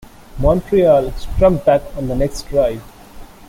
[0.39, 2.81] Montreal struck back on the next drive.